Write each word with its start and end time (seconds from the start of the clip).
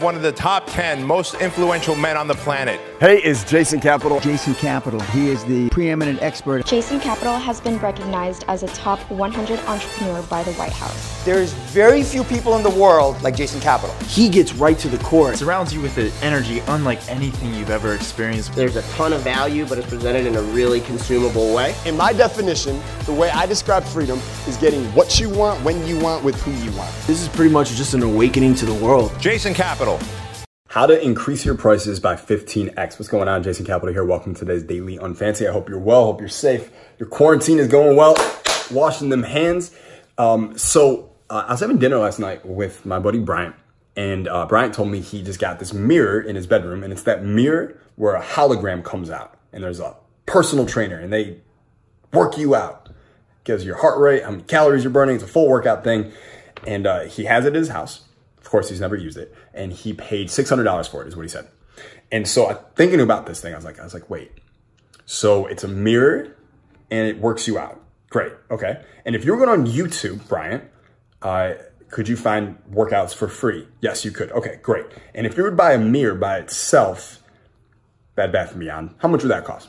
One 0.00 0.14
of 0.14 0.22
the 0.22 0.30
top 0.30 0.64
10 0.68 1.02
most 1.02 1.34
influential 1.40 1.96
men 1.96 2.16
on 2.16 2.28
the 2.28 2.34
planet. 2.34 2.80
Hey, 3.00 3.20
is 3.24 3.42
Jason 3.42 3.80
Capital. 3.80 4.20
Jason 4.20 4.54
Capital. 4.54 5.00
He 5.00 5.28
is 5.28 5.44
the 5.44 5.68
preeminent 5.70 6.22
expert. 6.22 6.66
Jason 6.66 7.00
Capital 7.00 7.36
has 7.36 7.60
been 7.60 7.78
recognized 7.78 8.44
as 8.46 8.62
a 8.62 8.68
top 8.68 9.00
100 9.10 9.58
entrepreneur 9.60 10.22
by 10.22 10.44
the 10.44 10.52
White 10.52 10.72
House. 10.72 11.24
There's 11.24 11.52
very 11.52 12.04
few 12.04 12.22
people 12.24 12.56
in 12.56 12.62
the 12.62 12.70
world 12.70 13.20
like 13.22 13.34
Jason 13.34 13.60
Capital. 13.60 13.94
He 14.06 14.28
gets 14.28 14.52
right 14.52 14.78
to 14.78 14.88
the 14.88 14.98
core. 14.98 15.32
It 15.32 15.38
surrounds 15.38 15.74
you 15.74 15.80
with 15.80 15.98
an 15.98 16.12
energy 16.22 16.60
unlike 16.68 17.08
anything 17.08 17.52
you've 17.54 17.70
ever 17.70 17.94
experienced. 17.94 18.54
There's 18.54 18.76
a 18.76 18.82
ton 18.92 19.12
of 19.12 19.22
value, 19.22 19.66
but 19.66 19.78
it's 19.78 19.88
presented 19.88 20.26
in 20.26 20.36
a 20.36 20.42
really 20.42 20.80
consumable 20.80 21.52
way. 21.54 21.74
In 21.86 21.96
my 21.96 22.12
definition, 22.12 22.80
the 23.04 23.12
way 23.12 23.30
I 23.30 23.46
describe 23.46 23.82
freedom 23.82 24.20
is 24.46 24.56
getting 24.58 24.84
what 24.94 25.18
you 25.18 25.28
want, 25.28 25.62
when 25.64 25.84
you 25.86 25.98
want, 25.98 26.22
with 26.22 26.40
who 26.42 26.52
you 26.52 26.76
want. 26.76 26.92
This 27.06 27.20
is 27.20 27.28
pretty 27.28 27.52
much 27.52 27.70
just 27.70 27.94
an 27.94 28.02
awakening 28.02 28.54
to 28.56 28.66
the 28.66 28.74
world. 28.74 29.12
Jason 29.18 29.54
Capital. 29.54 29.87
How 30.68 30.84
to 30.86 31.02
increase 31.02 31.46
your 31.46 31.54
prices 31.54 31.98
by 31.98 32.14
15x. 32.14 32.76
What's 32.76 33.08
going 33.08 33.26
on? 33.26 33.42
Jason 33.42 33.64
Capital 33.64 33.92
here. 33.92 34.04
Welcome 34.04 34.34
to 34.34 34.40
today's 34.40 34.62
Daily 34.62 34.98
Unfancy. 34.98 35.48
I 35.48 35.52
hope 35.52 35.68
you're 35.68 35.78
well. 35.78 36.04
Hope 36.04 36.20
you're 36.20 36.28
safe. 36.28 36.70
Your 36.98 37.08
quarantine 37.08 37.58
is 37.58 37.68
going 37.68 37.96
well. 37.96 38.14
Washing 38.70 39.08
them 39.08 39.22
hands. 39.22 39.74
Um, 40.18 40.58
so 40.58 41.10
uh, 41.30 41.44
I 41.48 41.52
was 41.52 41.60
having 41.60 41.78
dinner 41.78 41.96
last 41.96 42.18
night 42.18 42.44
with 42.44 42.84
my 42.84 42.98
buddy 42.98 43.18
Bryant. 43.18 43.54
And 43.96 44.28
uh, 44.28 44.44
Bryant 44.44 44.74
told 44.74 44.90
me 44.90 45.00
he 45.00 45.22
just 45.22 45.40
got 45.40 45.58
this 45.58 45.72
mirror 45.72 46.20
in 46.20 46.36
his 46.36 46.46
bedroom. 46.46 46.84
And 46.84 46.92
it's 46.92 47.04
that 47.04 47.24
mirror 47.24 47.80
where 47.96 48.14
a 48.14 48.22
hologram 48.22 48.84
comes 48.84 49.08
out. 49.08 49.38
And 49.54 49.64
there's 49.64 49.80
a 49.80 49.96
personal 50.26 50.66
trainer. 50.66 50.98
And 50.98 51.10
they 51.10 51.38
work 52.12 52.36
you 52.36 52.54
out. 52.54 52.90
Gives 53.44 53.64
your 53.64 53.78
heart 53.78 53.98
rate, 53.98 54.22
how 54.22 54.32
many 54.32 54.42
calories 54.42 54.84
you're 54.84 54.92
burning. 54.92 55.14
It's 55.14 55.24
a 55.24 55.28
full 55.28 55.48
workout 55.48 55.82
thing. 55.82 56.12
And 56.66 56.86
uh, 56.86 57.00
he 57.04 57.24
has 57.24 57.46
it 57.46 57.48
at 57.48 57.54
his 57.54 57.70
house. 57.70 58.02
Of 58.48 58.52
course, 58.52 58.70
he's 58.70 58.80
never 58.80 58.96
used 58.96 59.18
it, 59.18 59.34
and 59.52 59.74
he 59.74 59.92
paid 59.92 60.30
six 60.30 60.48
hundred 60.48 60.64
dollars 60.64 60.88
for 60.88 61.02
it. 61.02 61.08
Is 61.08 61.14
what 61.14 61.20
he 61.20 61.28
said. 61.28 61.48
And 62.10 62.26
so, 62.26 62.48
I, 62.48 62.54
thinking 62.76 62.98
about 62.98 63.26
this 63.26 63.42
thing, 63.42 63.52
I 63.52 63.56
was 63.56 63.64
like, 63.66 63.78
I 63.78 63.84
was 63.84 63.92
like, 63.92 64.08
wait. 64.08 64.32
So 65.04 65.44
it's 65.44 65.64
a 65.64 65.68
mirror, 65.68 66.34
and 66.90 67.06
it 67.06 67.18
works 67.18 67.46
you 67.46 67.58
out. 67.58 67.78
Great. 68.08 68.32
Okay. 68.50 68.82
And 69.04 69.14
if 69.14 69.26
you 69.26 69.32
were 69.32 69.44
going 69.44 69.50
on 69.50 69.66
YouTube, 69.66 70.26
Bryant, 70.28 70.64
uh, 71.20 71.56
could 71.90 72.08
you 72.08 72.16
find 72.16 72.56
workouts 72.72 73.14
for 73.14 73.28
free? 73.28 73.68
Yes, 73.82 74.02
you 74.02 74.12
could. 74.12 74.32
Okay, 74.32 74.60
great. 74.62 74.86
And 75.14 75.26
if 75.26 75.36
you 75.36 75.42
would 75.42 75.54
buy 75.54 75.74
a 75.74 75.78
mirror 75.78 76.14
by 76.14 76.38
itself, 76.38 77.22
Bed 78.14 78.32
Bath 78.32 78.56
& 78.56 78.58
Beyond, 78.58 78.94
how 78.96 79.08
much 79.08 79.24
would 79.24 79.30
that 79.30 79.44
cost? 79.44 79.68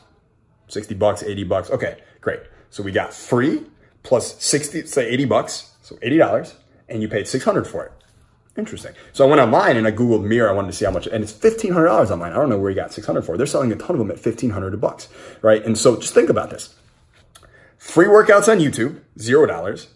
60 0.69 0.95
bucks, 0.95 1.21
80 1.21 1.43
bucks. 1.43 1.69
Okay, 1.69 1.97
great. 2.21 2.39
So 2.69 2.81
we 2.81 2.93
got 2.93 3.13
free 3.13 3.65
plus 4.03 4.41
60, 4.41 4.85
say 4.85 5.09
80 5.09 5.25
bucks. 5.25 5.73
So 5.81 5.97
$80 5.97 6.53
and 6.87 7.01
you 7.01 7.09
paid 7.09 7.27
600 7.27 7.67
for 7.67 7.83
it. 7.83 7.91
Interesting. 8.59 8.91
So 9.13 9.25
I 9.25 9.29
went 9.29 9.39
online 9.39 9.77
and 9.77 9.87
I 9.87 9.91
Googled 9.91 10.25
mirror. 10.25 10.49
I 10.49 10.51
wanted 10.51 10.71
to 10.71 10.77
see 10.77 10.83
how 10.83 10.91
much, 10.91 11.07
and 11.07 11.23
it's 11.23 11.31
$1,500 11.31 12.11
online. 12.11 12.33
I 12.33 12.35
don't 12.35 12.49
know 12.49 12.59
where 12.59 12.69
he 12.69 12.75
got 12.75 12.91
600 12.91 13.21
for. 13.21 13.37
They're 13.37 13.47
selling 13.47 13.71
a 13.71 13.75
ton 13.77 13.91
of 13.91 13.99
them 13.99 14.11
at 14.11 14.23
1500 14.23 14.81
bucks, 14.81 15.07
right? 15.41 15.63
And 15.65 15.77
so 15.77 15.95
just 15.95 16.13
think 16.13 16.29
about 16.29 16.49
this. 16.49 16.75
Free 17.77 18.07
workouts 18.07 18.51
on 18.51 18.59
YouTube, 18.59 18.99
$0. 19.17 19.87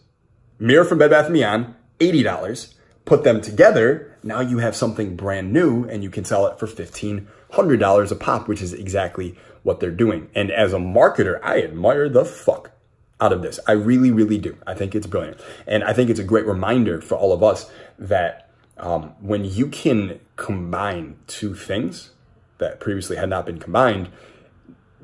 Mirror 0.59 0.85
from 0.85 0.97
Bed 0.97 1.09
Bath 1.09 1.29
& 1.31 1.33
Beyond, 1.33 1.75
$80. 1.99 2.73
Put 3.03 3.25
them 3.25 3.41
together. 3.41 4.17
Now 4.23 4.39
you 4.39 4.59
have 4.59 4.77
something 4.77 5.17
brand 5.17 5.51
new 5.51 5.83
and 5.89 6.01
you 6.01 6.09
can 6.09 6.23
sell 6.23 6.47
it 6.47 6.57
for 6.57 6.65
$1,500 6.65 8.11
a 8.11 8.15
pop, 8.15 8.47
which 8.47 8.61
is 8.61 8.71
exactly 8.71 9.37
what 9.63 9.81
they're 9.81 9.91
doing. 9.91 10.29
And 10.33 10.49
as 10.51 10.71
a 10.71 10.77
marketer, 10.77 11.41
I 11.43 11.61
admire 11.61 12.07
the 12.07 12.23
fuck 12.23 12.71
out 13.19 13.33
of 13.33 13.41
this. 13.41 13.59
I 13.67 13.73
really, 13.73 14.11
really 14.11 14.37
do. 14.37 14.57
I 14.65 14.73
think 14.73 14.95
it's 14.95 15.07
brilliant. 15.07 15.41
And 15.67 15.83
I 15.83 15.91
think 15.91 16.09
it's 16.09 16.19
a 16.19 16.23
great 16.23 16.45
reminder 16.45 17.01
for 17.01 17.15
all 17.15 17.33
of 17.33 17.43
us 17.43 17.69
that 17.99 18.49
um, 18.77 19.13
when 19.19 19.45
you 19.45 19.67
can 19.67 20.19
combine 20.35 21.17
two 21.27 21.53
things 21.53 22.11
that 22.57 22.79
previously 22.79 23.17
had 23.17 23.29
not 23.29 23.45
been 23.45 23.59
combined, 23.59 24.09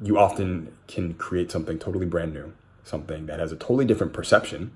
you 0.02 0.18
often 0.18 0.74
can 0.88 1.14
create 1.14 1.52
something 1.52 1.78
totally 1.78 2.06
brand 2.06 2.34
new, 2.34 2.54
something 2.84 3.26
that 3.28 3.40
has 3.40 3.52
a 3.52 3.56
totally 3.56 3.86
different 3.86 4.14
perception, 4.14 4.72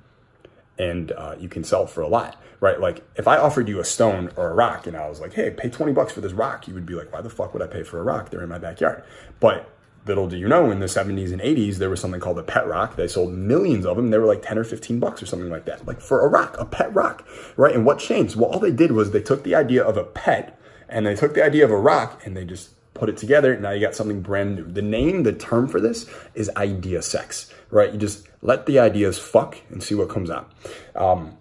and 0.78 1.12
uh, 1.14 1.36
you 1.40 1.48
can 1.48 1.64
sell 1.64 1.88
for 1.88 2.02
a 2.02 2.08
lot, 2.08 2.42
right? 2.59 2.80
Like 2.80 3.04
if 3.16 3.28
I 3.28 3.38
offered 3.38 3.68
you 3.68 3.80
a 3.80 3.86
stone 3.86 4.31
or 4.36 4.50
a 4.50 4.54
rock 4.54 4.88
and 4.88 4.98
I 4.98 5.08
was 5.08 5.20
like, 5.20 5.34
hey, 5.34 5.52
pay 5.52 5.70
20 5.70 5.94
bucks 5.94 6.14
for 6.14 6.22
this 6.22 6.34
rock, 6.34 6.68
you 6.68 6.74
would 6.74 6.86
be 6.86 6.96
like, 6.96 7.12
why 7.12 7.22
the 7.22 7.30
fuck 7.30 7.54
would 7.54 7.62
I 7.62 7.68
pay 7.68 7.84
for 7.84 8.00
a 8.00 8.04
rock? 8.04 8.30
They're 8.30 8.44
in 8.44 8.50
my 8.50 8.58
backyard. 8.58 9.04
But 9.40 9.70
little 10.06 10.28
do 10.28 10.38
you 10.38 10.47
know, 10.47 10.72
in 10.72 10.80
the 10.80 10.86
70s 10.86 11.31
and 11.31 11.41
80s, 11.41 11.75
there 11.75 11.90
was 11.90 12.00
something 12.00 12.19
called 12.19 12.40
a 12.40 12.44
pet 12.44 12.68
rock. 12.68 12.96
They 12.96 13.08
sold 13.08 13.34
millions 13.34 13.86
of 13.86 13.96
them. 13.96 14.09
They 14.09 14.18
were 14.18 14.25
like 14.25 14.41
10 14.41 14.58
or 14.58 14.64
15 14.64 15.00
bucks 15.00 15.24
or 15.24 15.25
something 15.25 15.50
like 15.50 15.66
that, 15.66 15.86
like 15.86 16.02
for 16.02 16.25
a 16.25 16.28
rock, 16.28 16.56
a 16.59 16.66
pet 16.66 16.94
rock, 16.94 17.28
right? 17.56 17.74
And 17.74 17.86
what 17.86 18.00
changed? 18.00 18.36
Well, 18.36 18.50
all 18.50 18.59
they 18.59 18.72
did 18.72 18.92
was 18.92 19.12
they 19.12 19.22
took 19.22 19.44
the 19.44 19.56
idea 19.56 19.84
of 19.84 19.97
a 19.97 20.03
pet 20.03 20.59
and 20.90 21.06
they 21.06 21.16
took 21.16 21.34
the 21.34 21.44
idea 21.44 21.63
of 21.63 21.72
a 21.72 21.78
rock 21.78 22.22
and 22.25 22.36
they 22.36 22.46
just 22.46 22.72
put 22.94 23.09
it 23.09 23.18
together. 23.18 23.58
Now 23.58 23.72
you 23.72 23.81
got 23.81 23.96
something 23.96 24.22
brand 24.22 24.56
new. 24.56 24.66
The 24.66 24.81
name, 24.81 25.24
the 25.24 25.34
term 25.34 25.68
for 25.68 25.80
this 25.80 26.09
is 26.36 26.50
idea 26.56 27.02
sex, 27.02 27.52
right? 27.69 27.92
You 27.92 27.97
just 27.97 28.28
let 28.42 28.66
the 28.66 28.80
ideas 28.80 29.18
fuck 29.18 29.58
and 29.69 29.81
see 29.81 29.96
what 29.96 30.09
comes 30.09 30.30
out. 30.30 30.52
Um, 30.96 31.38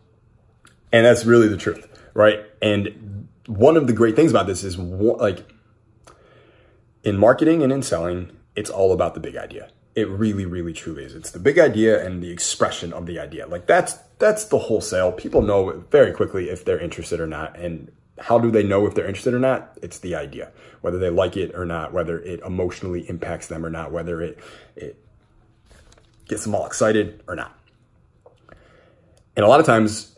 and 0.92 1.04
that's 1.06 1.24
really 1.24 1.48
the 1.48 1.56
truth, 1.56 1.88
right? 2.14 2.40
And 2.60 3.28
one 3.46 3.76
of 3.76 3.86
the 3.86 3.92
great 3.92 4.16
things 4.16 4.30
about 4.30 4.46
this 4.46 4.62
is 4.62 4.78
like 4.78 5.44
in 7.02 7.18
marketing 7.18 7.62
and 7.62 7.72
in 7.72 7.82
selling, 7.82 8.30
it's 8.56 8.70
all 8.70 8.92
about 8.92 9.14
the 9.14 9.20
big 9.20 9.36
idea. 9.36 9.70
It 9.94 10.08
really, 10.08 10.46
really, 10.46 10.72
truly 10.72 11.04
is. 11.04 11.14
It's 11.14 11.30
the 11.30 11.38
big 11.38 11.58
idea 11.58 12.04
and 12.04 12.22
the 12.22 12.30
expression 12.30 12.92
of 12.92 13.06
the 13.06 13.18
idea. 13.18 13.46
Like 13.46 13.66
that's 13.66 13.94
that's 14.18 14.44
the 14.44 14.58
wholesale. 14.58 15.12
People 15.12 15.42
know 15.42 15.84
very 15.90 16.12
quickly 16.12 16.48
if 16.48 16.64
they're 16.64 16.78
interested 16.78 17.20
or 17.20 17.26
not. 17.26 17.58
And 17.58 17.92
how 18.18 18.38
do 18.38 18.50
they 18.50 18.62
know 18.62 18.86
if 18.86 18.94
they're 18.94 19.06
interested 19.06 19.34
or 19.34 19.38
not? 19.38 19.76
It's 19.82 19.98
the 19.98 20.14
idea, 20.14 20.50
whether 20.80 20.98
they 20.98 21.10
like 21.10 21.36
it 21.36 21.54
or 21.54 21.66
not, 21.66 21.92
whether 21.92 22.20
it 22.20 22.40
emotionally 22.40 23.08
impacts 23.08 23.48
them 23.48 23.66
or 23.66 23.70
not, 23.70 23.92
whether 23.92 24.22
it 24.22 24.38
it 24.76 24.96
gets 26.26 26.44
them 26.44 26.54
all 26.54 26.66
excited 26.66 27.22
or 27.28 27.34
not. 27.34 27.58
And 29.36 29.44
a 29.44 29.48
lot 29.48 29.60
of 29.60 29.66
times 29.66 30.11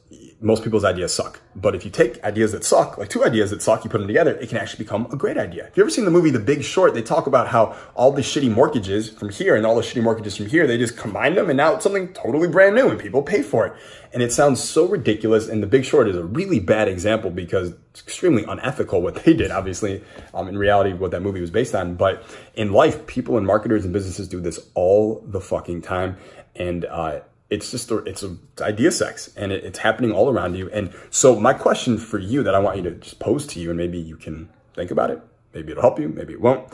most 0.45 0.63
people's 0.63 0.85
ideas 0.85 1.13
suck. 1.13 1.41
But 1.57 1.75
if 1.75 1.87
you 1.87 1.91
take 1.91 2.23
ideas 2.23 2.53
that 2.53 2.65
suck, 2.65 2.99
like 2.99 3.09
two 3.09 3.25
ideas 3.25 3.51
that 3.51 3.63
suck, 3.63 3.83
you 3.83 3.89
put 3.89 3.99
them 3.99 4.07
together, 4.07 4.35
it 4.35 4.51
can 4.51 4.59
actually 4.59 4.85
become 4.85 5.09
a 5.11 5.17
great 5.17 5.39
idea. 5.39 5.67
If 5.69 5.77
you 5.77 5.83
ever 5.83 5.91
seen 5.91 6.05
the 6.05 6.11
movie 6.11 6.29
The 6.29 6.39
Big 6.39 6.63
Short, 6.63 6.93
they 6.93 7.01
talk 7.01 7.27
about 7.27 7.49
how 7.49 7.75
all 7.95 8.13
the 8.13 8.21
shitty 8.21 8.51
mortgages 8.51 9.09
from 9.09 9.31
here 9.31 9.57
and 9.57 9.65
all 9.65 9.75
the 9.75 9.81
shitty 9.81 10.03
mortgages 10.03 10.37
from 10.37 10.47
here, 10.47 10.67
they 10.67 10.77
just 10.77 10.99
combine 10.99 11.35
them 11.35 11.49
and 11.49 11.57
now 11.57 11.75
it's 11.75 11.83
something 11.83 12.13
totally 12.13 12.47
brand 12.47 12.77
new 12.77 12.91
and 12.91 13.01
people 13.01 13.23
pay 13.23 13.43
for 13.43 13.67
it. 13.67 13.73
And 14.13 14.23
it 14.23 14.33
sounds 14.33 14.63
so 14.63 14.87
ridiculous. 14.87 15.49
And 15.49 15.63
The 15.63 15.67
Big 15.67 15.87
Short 15.87 16.09
is 16.09 16.17
a 16.17 16.25
really 16.25 16.61
bad 16.61 16.89
example 16.89 17.31
because 17.31 17.71
it's 17.91 18.03
extremely 18.03 18.45
unethical 18.45 19.01
what 19.01 19.15
they 19.25 19.33
did, 19.33 19.51
obviously, 19.51 20.05
um, 20.35 20.47
in 20.47 20.59
reality, 20.59 20.93
what 20.93 21.11
that 21.13 21.23
movie 21.23 21.41
was 21.41 21.51
based 21.51 21.75
on. 21.75 21.95
But 21.95 22.23
in 22.55 22.73
life, 22.73 23.07
people 23.07 23.39
and 23.39 23.47
marketers 23.47 23.85
and 23.85 23.95
businesses 23.95 24.29
do 24.29 24.41
this 24.41 24.61
all 24.75 25.25
the 25.27 25.41
fucking 25.41 25.83
time. 25.83 26.19
And, 26.55 26.85
uh, 26.85 27.21
it's 27.55 27.71
just 27.71 27.91
a, 27.91 27.99
it's 27.99 28.23
a 28.23 28.37
idea 28.61 28.91
sex 28.91 29.31
and 29.37 29.53
it, 29.53 29.65
it's 29.65 29.79
happening 29.79 30.11
all 30.13 30.29
around 30.29 30.57
you. 30.57 30.69
And 30.71 30.93
so 31.11 31.39
my 31.39 31.55
question 31.55 31.99
for 31.99 32.19
you 32.19 32.43
that 32.43 32.55
I 32.55 32.59
want 32.59 32.77
you 32.77 32.83
to 32.83 32.91
just 32.91 33.21
pose 33.21 33.47
to 33.49 33.61
you 33.61 33.71
and 33.71 33.79
maybe 33.79 33.99
you 33.99 34.17
can 34.17 34.51
think 34.75 34.91
about 34.91 35.11
it. 35.11 35.23
Maybe 35.55 35.71
it'll 35.71 35.83
help 35.83 36.01
you. 36.01 36.09
Maybe 36.09 36.33
it 36.33 36.41
won't 36.41 36.69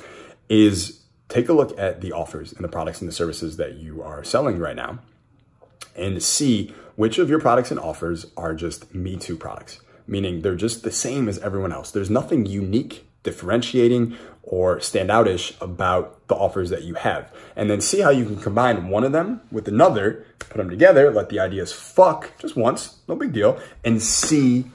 is 0.49 1.01
take 1.29 1.49
a 1.49 1.53
look 1.53 1.79
at 1.79 2.01
the 2.01 2.13
offers 2.13 2.53
and 2.53 2.65
the 2.65 2.69
products 2.69 3.01
and 3.01 3.09
the 3.09 3.13
services 3.13 3.57
that 3.59 3.75
you 3.75 4.03
are 4.03 4.25
selling 4.25 4.59
right 4.59 4.75
now 4.75 4.99
and 5.95 6.23
see 6.23 6.75
which 6.97 7.19
of 7.19 7.31
your 7.31 7.41
products 7.41 7.71
and 7.71 7.79
offers 7.79 8.27
are 8.37 8.55
just 8.55 8.95
me 8.95 9.17
too 9.17 9.37
products, 9.37 9.81
meaning 10.07 10.41
they're 10.41 10.57
just 10.57 10.83
the 10.83 10.91
same 10.91 11.29
as 11.29 11.39
everyone 11.39 11.73
else. 11.73 11.91
There's 11.91 12.11
nothing 12.11 12.47
unique 12.47 13.07
differentiating 13.23 14.17
or 14.43 14.79
standoutish 14.79 15.61
about 15.61 16.27
the 16.29 16.35
offers 16.35 16.71
that 16.71 16.83
you 16.83 16.95
have. 16.95 17.33
And 17.55 17.71
then 17.71 17.81
see 17.81 18.01
how 18.01 18.11
you 18.11 18.25
can 18.25 18.37
combine 18.37 18.89
one 18.89 19.05
of 19.05 19.13
them 19.13 19.43
with 19.51 19.69
another, 19.69 20.25
put 20.39 20.57
them 20.57 20.71
together, 20.71 21.11
let 21.11 21.29
the 21.29 21.39
ideas 21.39 21.73
fuck 21.73 22.37
just 22.39 22.57
once, 22.57 22.97
no 23.09 23.17
big 23.17 23.33
deal, 23.33 23.61
and 23.85 24.03
see 24.03 24.71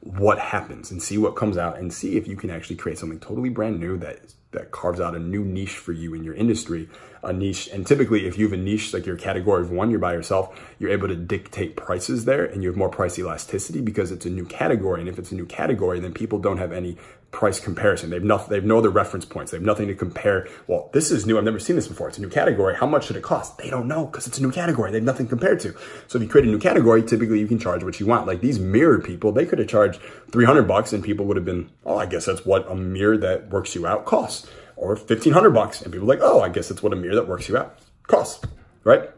what 0.00 0.38
happens 0.38 0.90
and 0.90 1.02
see 1.02 1.18
what 1.18 1.36
comes 1.36 1.56
out 1.56 1.78
and 1.78 1.92
see 1.92 2.16
if 2.16 2.26
you 2.26 2.36
can 2.36 2.50
actually 2.50 2.76
create 2.76 2.98
something 2.98 3.20
totally 3.20 3.50
brand 3.50 3.78
new 3.78 3.98
that 3.98 4.34
that 4.52 4.70
carves 4.70 5.00
out 5.00 5.14
a 5.14 5.18
new 5.18 5.44
niche 5.44 5.76
for 5.76 5.92
you 5.92 6.14
in 6.14 6.24
your 6.24 6.34
industry, 6.34 6.88
a 7.22 7.32
niche. 7.32 7.68
And 7.72 7.86
typically, 7.86 8.26
if 8.26 8.38
you 8.38 8.46
have 8.46 8.52
a 8.52 8.62
niche 8.62 8.92
like 8.92 9.06
your 9.06 9.16
category 9.16 9.62
of 9.62 9.70
one, 9.70 9.90
you're 9.90 10.00
by 10.00 10.12
yourself, 10.12 10.58
you're 10.78 10.90
able 10.90 11.08
to 11.08 11.16
dictate 11.16 11.76
prices 11.76 12.24
there 12.24 12.44
and 12.44 12.62
you 12.62 12.68
have 12.68 12.76
more 12.76 12.88
price 12.88 13.18
elasticity 13.18 13.80
because 13.80 14.10
it's 14.10 14.26
a 14.26 14.30
new 14.30 14.44
category. 14.44 15.00
And 15.00 15.08
if 15.08 15.18
it's 15.18 15.30
a 15.30 15.36
new 15.36 15.46
category, 15.46 16.00
then 16.00 16.12
people 16.12 16.38
don't 16.38 16.58
have 16.58 16.72
any 16.72 16.96
price 17.30 17.60
comparison. 17.60 18.10
They've 18.10 18.24
nothing, 18.24 18.50
they've 18.50 18.64
no 18.64 18.78
other 18.78 18.90
reference 18.90 19.24
points. 19.24 19.52
They 19.52 19.56
have 19.56 19.64
nothing 19.64 19.86
to 19.86 19.94
compare. 19.94 20.48
Well, 20.66 20.90
this 20.92 21.12
is 21.12 21.26
new. 21.26 21.38
I've 21.38 21.44
never 21.44 21.60
seen 21.60 21.76
this 21.76 21.86
before. 21.86 22.08
It's 22.08 22.18
a 22.18 22.20
new 22.20 22.28
category. 22.28 22.74
How 22.74 22.86
much 22.86 23.06
should 23.06 23.14
it 23.14 23.22
cost? 23.22 23.58
They 23.58 23.70
don't 23.70 23.86
know 23.86 24.06
because 24.06 24.26
it's 24.26 24.38
a 24.38 24.42
new 24.42 24.50
category. 24.50 24.90
They 24.90 24.96
have 24.96 25.04
nothing 25.04 25.28
compared 25.28 25.60
to. 25.60 25.72
So 26.08 26.18
if 26.18 26.22
you 26.22 26.28
create 26.28 26.48
a 26.48 26.50
new 26.50 26.58
category, 26.58 27.04
typically 27.04 27.38
you 27.38 27.46
can 27.46 27.60
charge 27.60 27.84
what 27.84 28.00
you 28.00 28.06
want. 28.06 28.26
Like 28.26 28.40
these 28.40 28.58
mirror 28.58 28.98
people, 28.98 29.30
they 29.30 29.46
could 29.46 29.60
have 29.60 29.68
charged 29.68 30.00
300 30.32 30.64
bucks 30.64 30.92
and 30.92 31.04
people 31.04 31.24
would 31.26 31.36
have 31.36 31.44
been, 31.44 31.70
oh, 31.84 31.98
I 31.98 32.06
guess 32.06 32.24
that's 32.24 32.44
what 32.44 32.68
a 32.68 32.74
mirror 32.74 33.16
that 33.18 33.48
works 33.50 33.76
you 33.76 33.86
out 33.86 34.06
costs 34.06 34.39
or 34.80 34.94
1500 34.94 35.50
bucks. 35.50 35.82
And 35.82 35.92
people 35.92 36.08
like, 36.08 36.20
oh, 36.22 36.40
I 36.40 36.48
guess 36.48 36.68
that's 36.68 36.82
what 36.82 36.92
a 36.92 36.96
mirror 36.96 37.14
that 37.14 37.28
works 37.28 37.48
you 37.48 37.56
out 37.56 37.78
costs, 38.06 38.44
right? 38.82 39.08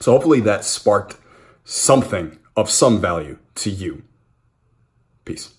So 0.00 0.12
hopefully 0.12 0.40
that 0.40 0.64
sparked 0.64 1.16
something 1.64 2.38
of 2.56 2.70
some 2.70 3.00
value 3.00 3.38
to 3.56 3.70
you. 3.70 4.02
Peace. 5.24 5.54